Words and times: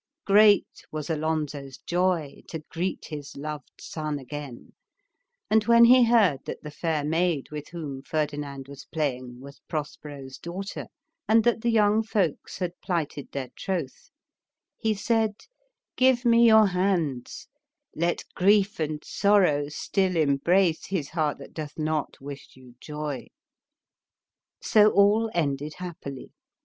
Great 0.25 0.81
was 0.91 1.11
Alonso's 1.11 1.77
joy 1.77 2.41
to 2.47 2.63
greet 2.71 3.05
his 3.09 3.37
loved 3.37 3.73
son 3.79 4.17
again, 4.17 4.73
and 5.47 5.65
when 5.65 5.85
he 5.85 6.05
heard 6.05 6.39
that 6.45 6.63
the 6.63 6.71
fair 6.71 7.03
maid 7.05 7.51
with 7.51 7.67
whom 7.67 8.01
Ferdinand 8.01 8.67
was 8.67 8.85
playing 8.85 9.39
was 9.41 9.61
Prosperous 9.69 10.39
daughter, 10.39 10.87
and 11.29 11.43
that 11.43 11.61
the 11.61 11.69
young 11.69 12.01
folks 12.01 12.57
had 12.57 12.73
plighted 12.81 13.31
their 13.31 13.49
troth, 13.55 14.09
he 14.75 14.95
said— 14.95 15.35
"Give 15.97 16.25
me 16.25 16.47
your 16.47 16.65
hands, 16.65 17.47
let 17.95 18.25
grief 18.33 18.79
and 18.79 19.03
sorrow 19.05 19.69
still 19.69 20.15
embrace 20.17 20.87
his 20.87 21.09
heart 21.11 21.37
that 21.37 21.53
doth 21.53 21.77
not 21.77 22.19
wish 22.19 22.55
you 22.55 22.73
joy." 22.81 23.27
So 24.63 24.89
all 24.89 25.29
ended 25.35 25.75
happily. 25.75 26.31